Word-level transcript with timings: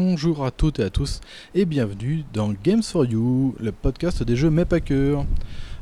Bonjour 0.00 0.46
à 0.46 0.52
toutes 0.52 0.78
et 0.78 0.84
à 0.84 0.90
tous 0.90 1.20
et 1.56 1.64
bienvenue 1.64 2.22
dans 2.32 2.52
Games 2.62 2.84
for 2.84 3.04
You, 3.04 3.56
le 3.58 3.72
podcast 3.72 4.22
des 4.22 4.36
jeux 4.36 4.48
mais 4.48 4.64
pas 4.64 4.78
que. 4.78 5.16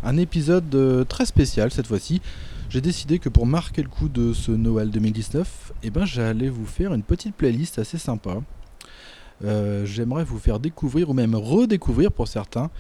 Un 0.03 0.17
épisode 0.17 0.75
euh, 0.75 1.05
très 1.05 1.27
spécial 1.27 1.71
cette 1.71 1.87
fois-ci. 1.87 2.23
J'ai 2.71 2.81
décidé 2.81 3.19
que 3.19 3.29
pour 3.29 3.45
marquer 3.45 3.83
le 3.83 3.91
coup 3.91 4.09
de 4.09 4.33
ce 4.33 4.53
Noël 4.53 4.89
2019, 4.89 5.75
eh 5.83 5.91
ben, 5.91 6.07
j'allais 6.07 6.49
vous 6.49 6.65
faire 6.65 6.95
une 6.95 7.03
petite 7.03 7.35
playlist 7.35 7.79
assez 7.79 7.99
sympa. 7.99 8.39
Euh, 9.45 9.85
j'aimerais 9.85 10.25
vous 10.25 10.39
faire 10.39 10.61
découvrir 10.61 11.11
ou 11.11 11.13
même 11.13 11.35
redécouvrir 11.35 12.11
pour 12.11 12.27
certains 12.27 12.71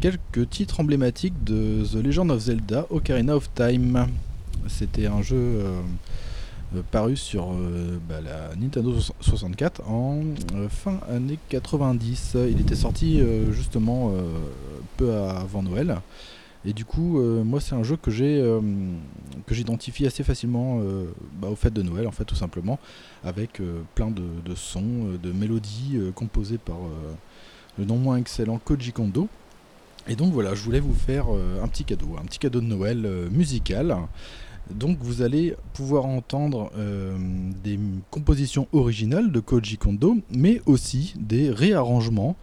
quelques 0.00 0.50
titres 0.50 0.80
emblématiques 0.80 1.44
de 1.44 1.84
The 1.84 2.04
Legend 2.04 2.32
of 2.32 2.40
Zelda 2.40 2.86
Ocarina 2.90 3.36
of 3.36 3.48
Time. 3.54 4.08
C'était 4.66 5.06
un 5.06 5.22
jeu 5.22 5.36
euh, 5.36 5.80
paru 6.80 7.16
sur 7.16 7.52
euh, 7.52 7.98
bah, 8.08 8.20
la 8.20 8.54
Nintendo 8.56 8.94
64 9.20 9.88
en 9.88 10.22
euh, 10.54 10.68
fin 10.68 11.00
année 11.10 11.38
90. 11.48 12.36
Il 12.48 12.60
était 12.60 12.74
sorti 12.74 13.20
justement 13.50 14.12
peu 14.96 15.12
avant 15.14 15.62
Noël. 15.62 16.00
Et 16.64 16.72
du 16.72 16.84
coup, 16.84 17.20
moi, 17.20 17.60
c'est 17.60 17.74
un 17.74 17.82
jeu 17.82 17.96
que 17.96 18.10
j'ai 18.10 18.42
que 19.46 19.54
j'identifie 19.54 20.06
assez 20.06 20.22
facilement 20.22 20.80
bah, 21.40 21.48
au 21.48 21.56
fait 21.56 21.72
de 21.72 21.82
Noël, 21.82 22.06
en 22.06 22.12
fait, 22.12 22.24
tout 22.24 22.36
simplement, 22.36 22.78
avec 23.24 23.60
plein 23.94 24.10
de, 24.10 24.22
de, 24.44 24.54
sons, 24.54 25.18
de 25.20 25.32
mélodies 25.32 25.98
composées 26.14 26.58
par 26.58 26.78
le 27.78 27.84
non 27.84 27.96
moins 27.96 28.16
excellent 28.16 28.58
Koji 28.58 28.92
Kondo. 28.92 29.28
Et 30.08 30.16
donc 30.16 30.32
voilà, 30.32 30.54
je 30.54 30.62
voulais 30.62 30.80
vous 30.80 30.94
faire 30.94 31.26
un 31.62 31.68
petit 31.68 31.84
cadeau, 31.84 32.16
un 32.20 32.24
petit 32.24 32.38
cadeau 32.38 32.60
de 32.60 32.66
Noël 32.66 33.08
musical. 33.30 33.96
Donc 34.70 34.98
vous 35.00 35.22
allez 35.22 35.56
pouvoir 35.74 36.06
entendre 36.06 36.70
euh, 36.76 37.16
des 37.62 37.78
compositions 38.10 38.68
originales 38.72 39.32
de 39.32 39.40
Koji 39.40 39.76
Kondo, 39.76 40.16
mais 40.30 40.62
aussi 40.66 41.14
des 41.18 41.50
réarrangements 41.50 42.36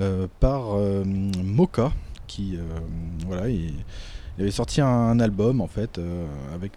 euh, 0.00 0.26
par 0.40 0.74
euh, 0.74 1.04
Moka, 1.42 1.92
qui 2.26 2.58
voilà, 3.26 3.48
il, 3.48 3.72
avait 4.38 4.50
sorti 4.50 4.80
un, 4.80 5.18
album 5.20 5.60
en 5.60 5.68
fait 5.68 6.00
avec 6.52 6.72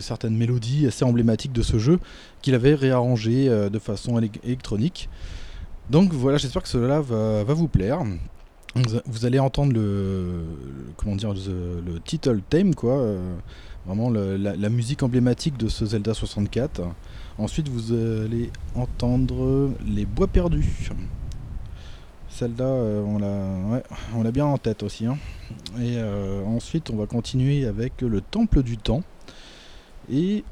certaines 0.00 0.36
mélodies 0.36 0.86
assez 0.86 1.04
emblématiques 1.04 1.52
de 1.52 1.62
ce 1.62 1.78
jeu 1.78 1.98
qu'il 2.42 2.54
avait 2.54 2.74
réarrangé 2.74 3.48
de 3.48 3.78
façon 3.78 4.20
électronique. 4.44 5.08
Donc 5.88 6.12
voilà, 6.12 6.36
j'espère 6.38 6.62
que 6.62 6.68
cela 6.68 7.00
va, 7.00 7.42
vous 7.54 7.66
plaire. 7.66 8.02
Vous 9.06 9.24
allez 9.24 9.40
entendre 9.40 9.72
le, 9.72 10.44
comment 10.96 11.16
dire 11.16 11.32
le, 11.32 11.80
le 11.84 11.98
title 11.98 12.42
theme 12.48 12.74
quoi 12.74 13.02
vraiment 13.86 14.10
la, 14.10 14.68
musique 14.68 15.02
emblématique 15.02 15.56
de 15.56 15.68
ce 15.68 15.86
Zelda 15.86 16.14
64. 16.14 16.82
Ensuite, 17.38 17.68
vous 17.68 17.92
allez 17.92 18.50
entendre 18.74 19.70
les 19.86 20.04
bois 20.04 20.26
perdus. 20.26 20.90
Celle-là, 22.28 22.64
euh, 22.64 23.80
on 24.14 24.22
l'a 24.22 24.30
bien 24.30 24.46
en 24.46 24.58
tête 24.58 24.82
aussi. 24.82 25.06
Hein. 25.06 25.18
Et 25.78 25.96
euh, 25.96 26.44
ensuite, 26.44 26.90
on 26.90 26.96
va 26.96 27.06
continuer 27.06 27.64
avec 27.64 28.02
le 28.02 28.20
Temple 28.20 28.62
du 28.62 28.76
Temps. 28.76 29.02
Et 30.10 30.44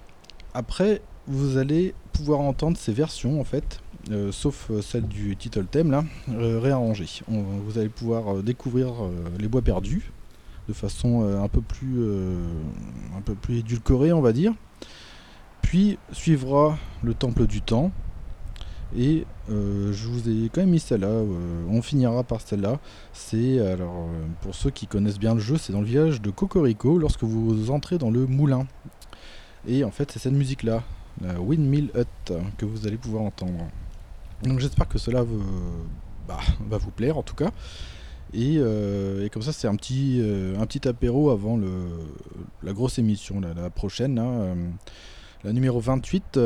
après, 0.54 1.00
vous 1.26 1.56
allez 1.56 1.94
pouvoir 2.12 2.40
entendre 2.40 2.76
ces 2.76 2.92
versions 2.92 3.40
en 3.40 3.44
fait, 3.44 3.80
euh, 4.10 4.32
sauf 4.32 4.70
celle 4.82 5.06
du 5.06 5.36
title 5.36 5.66
theme 5.66 5.90
là, 5.90 6.04
réarrangées. 6.28 7.22
vous 7.28 7.78
allez 7.78 7.88
pouvoir 7.88 8.42
découvrir 8.42 8.94
les 9.38 9.46
bois 9.46 9.62
perdus 9.62 10.10
de 10.68 10.72
façon 10.74 11.22
euh, 11.22 11.42
un 11.42 11.48
peu 11.48 11.62
plus 11.62 11.96
euh, 11.98 12.36
un 13.16 13.22
peu 13.22 13.34
plus 13.34 13.58
édulcorée 13.58 14.12
on 14.12 14.20
va 14.20 14.32
dire. 14.32 14.52
Puis 15.62 15.98
suivra 16.12 16.78
le 17.02 17.14
temple 17.14 17.46
du 17.46 17.62
temps. 17.62 17.90
Et 18.96 19.26
euh, 19.50 19.92
je 19.92 20.08
vous 20.08 20.30
ai 20.30 20.48
quand 20.48 20.62
même 20.62 20.70
mis 20.70 20.80
celle-là 20.80 21.22
on 21.68 21.82
finira 21.82 22.22
par 22.22 22.40
celle-là. 22.40 22.78
C'est 23.12 23.58
alors 23.60 24.08
pour 24.42 24.54
ceux 24.54 24.70
qui 24.70 24.86
connaissent 24.86 25.18
bien 25.18 25.34
le 25.34 25.40
jeu 25.40 25.56
c'est 25.56 25.72
dans 25.72 25.80
le 25.80 25.86
village 25.86 26.22
de 26.22 26.30
Cocorico 26.30 26.98
lorsque 26.98 27.24
vous 27.24 27.70
entrez 27.70 27.98
dans 27.98 28.10
le 28.10 28.26
moulin. 28.26 28.66
Et 29.66 29.84
en 29.84 29.90
fait 29.90 30.10
c'est 30.12 30.18
cette 30.18 30.32
musique 30.32 30.62
là 30.62 30.82
la 31.20 31.40
Windmill 31.40 31.90
Hut 31.96 32.32
que 32.56 32.64
vous 32.64 32.86
allez 32.86 32.96
pouvoir 32.96 33.24
entendre. 33.24 33.66
Donc 34.42 34.60
j'espère 34.60 34.88
que 34.88 34.98
cela 34.98 35.24
bah, 36.26 36.38
va 36.68 36.78
vous 36.78 36.90
plaire 36.90 37.18
en 37.18 37.22
tout 37.22 37.34
cas 37.34 37.50
euh, 38.34 39.24
et, 39.24 39.30
comme 39.30 39.42
ça, 39.42 39.52
c'est 39.52 39.68
un 39.68 39.76
petit, 39.76 40.18
euh, 40.20 40.58
un 40.58 40.66
petit 40.66 40.86
apéro 40.86 41.30
avant 41.30 41.58
la 42.62 42.72
grosse 42.72 42.98
émission, 42.98 43.40
la, 43.40 43.70
prochaine, 43.70 44.20
euh, 44.22 44.54
la 45.44 45.52
numéro 45.52 45.80
28, 45.80 46.38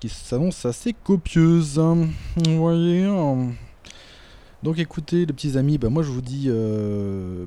qui 0.00 0.08
s'annonce 0.08 0.64
assez 0.66 0.92
copieuse. 0.92 1.78
Hein. 1.78 2.08
vous 2.36 2.58
voyez 2.58 3.04
hein. 3.04 3.52
donc 4.62 4.78
écoutez 4.78 5.26
les 5.26 5.32
petits 5.32 5.56
amis, 5.56 5.78
bah, 5.78 5.88
moi 5.88 6.02
je 6.02 6.10
vous 6.10 6.22
dis 6.22 6.50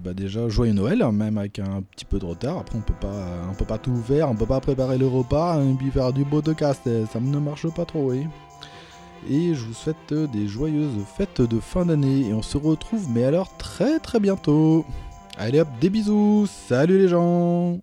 bah, 0.01 0.13
déjà 0.13 0.47
joyeux 0.47 0.73
Noël, 0.73 1.03
même 1.11 1.37
avec 1.37 1.59
un 1.59 1.81
petit 1.81 2.05
peu 2.05 2.19
de 2.19 2.25
retard. 2.25 2.59
Après 2.59 2.77
on 2.77 2.81
peut 2.81 2.93
pas, 2.99 3.25
on 3.49 3.53
peut 3.53 3.65
pas 3.65 3.77
tout 3.77 3.95
faire, 3.95 4.29
on 4.29 4.35
peut 4.35 4.45
pas 4.45 4.61
préparer 4.61 4.97
le 4.97 5.07
repas 5.07 5.61
et 5.61 5.73
puis 5.73 5.91
faire 5.91 6.13
du 6.13 6.23
beau 6.23 6.41
de 6.41 6.53
casse, 6.53 6.81
ça 7.11 7.19
ne 7.19 7.39
marche 7.39 7.67
pas 7.69 7.85
trop. 7.85 8.11
Oui. 8.11 8.27
Et 9.29 9.53
je 9.53 9.65
vous 9.65 9.73
souhaite 9.73 10.13
des 10.13 10.47
joyeuses 10.47 10.97
fêtes 11.17 11.41
de 11.41 11.59
fin 11.59 11.85
d'année. 11.85 12.27
Et 12.27 12.33
on 12.33 12.41
se 12.41 12.57
retrouve, 12.57 13.07
mais 13.09 13.23
alors 13.23 13.55
très 13.57 13.99
très 13.99 14.19
bientôt. 14.19 14.85
Allez 15.37 15.59
hop, 15.59 15.69
des 15.79 15.89
bisous. 15.89 16.47
Salut 16.47 16.99
les 16.99 17.07
gens. 17.07 17.79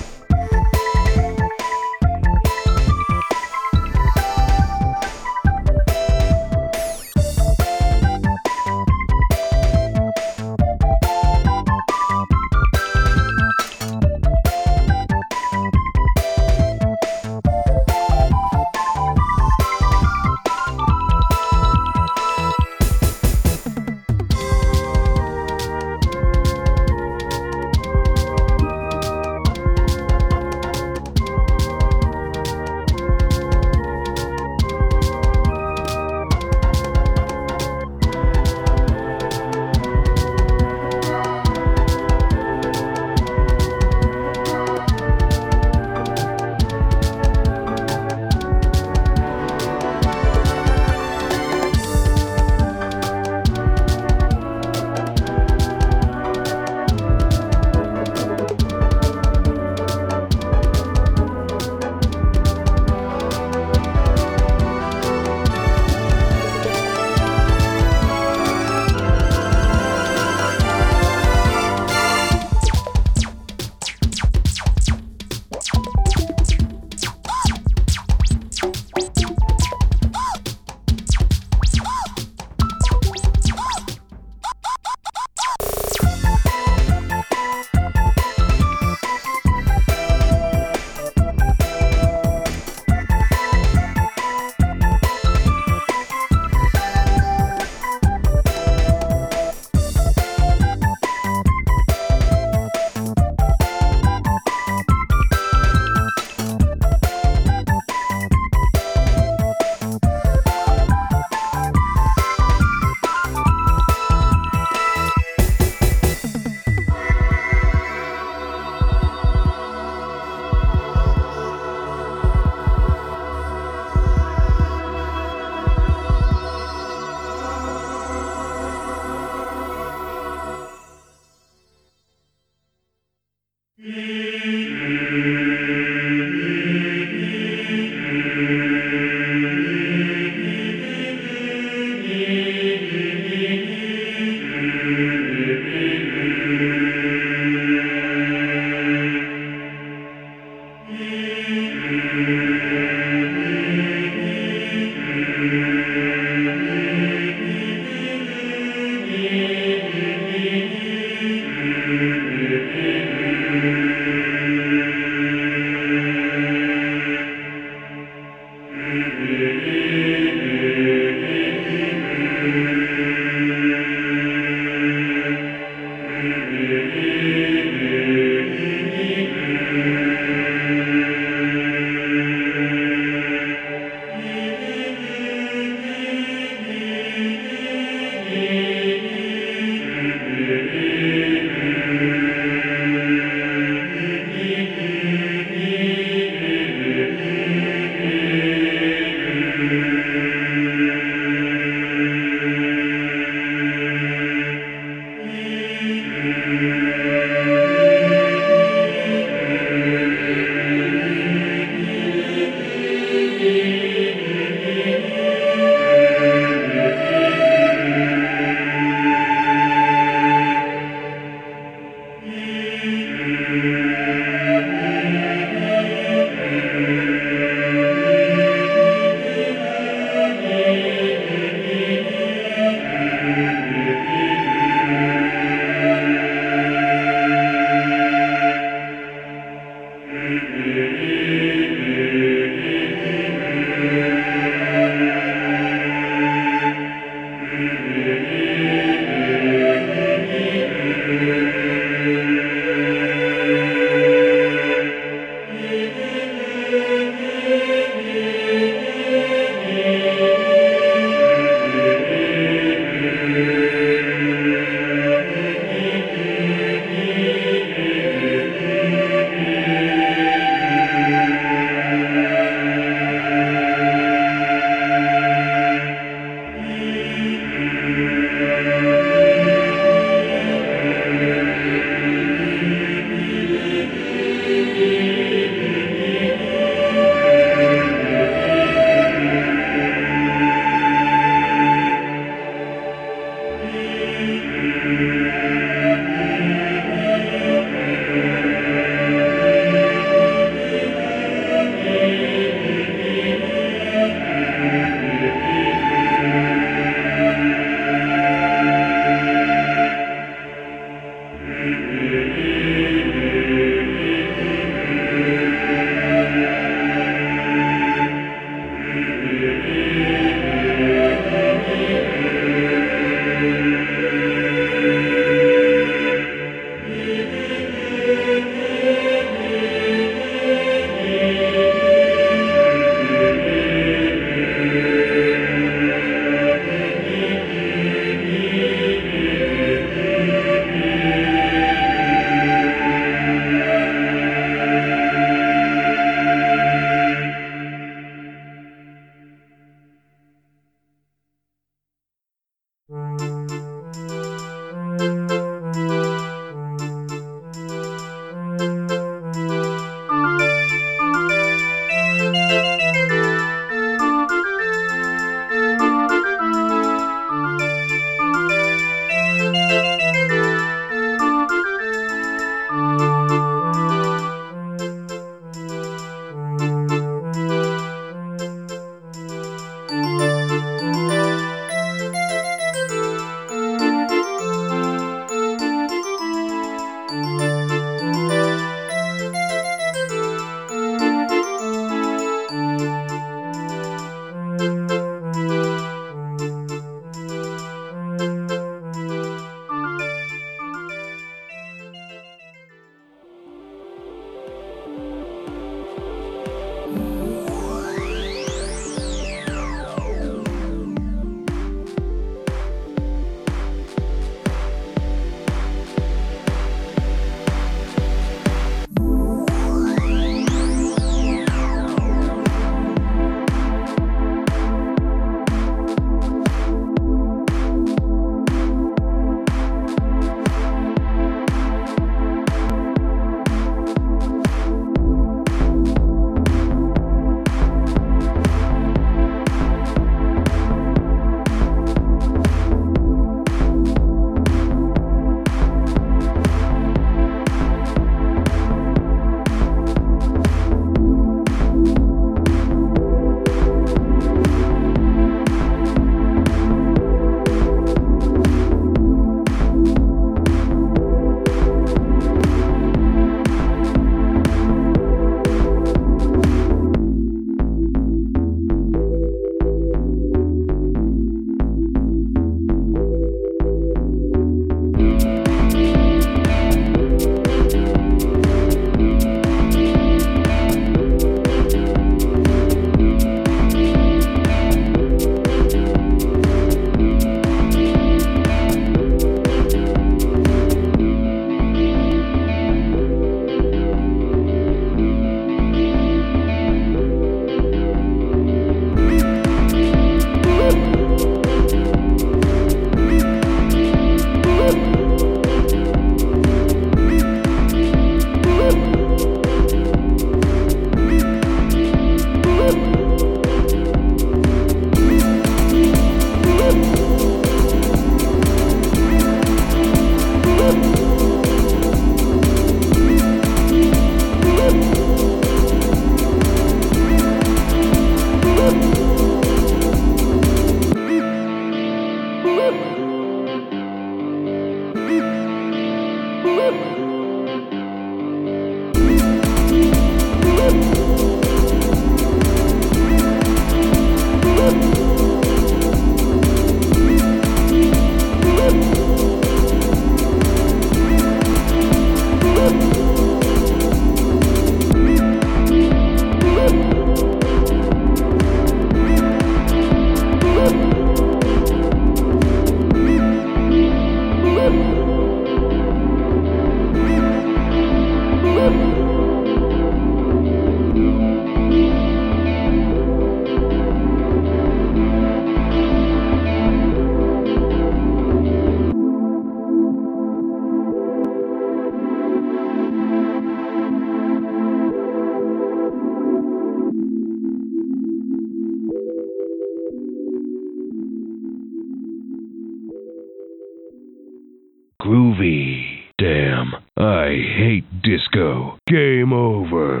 Hate 597.72 598.02
disco. 598.02 598.76
Game 598.86 599.32
over. 599.32 600.00